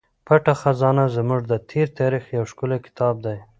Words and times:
پټه 0.27 0.53
خزانه 0.61 1.05
زموږ 1.15 1.41
د 1.51 1.53
تېر 1.69 1.87
تاریخ 1.99 2.23
یو 2.37 2.43
ښکلی 2.51 2.77
کتاب 2.85 3.15
دی. 3.25 3.37